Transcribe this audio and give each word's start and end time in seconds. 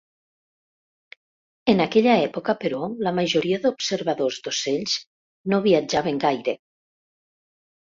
En 1.73 1.83
aquella 1.85 2.15
època, 2.23 2.57
però, 2.65 2.81
la 3.09 3.15
majoria 3.21 3.63
d'observadors 3.69 4.43
d'ocells 4.49 4.99
no 5.55 5.65
viatjaven 5.71 6.29
gaire. 6.29 6.61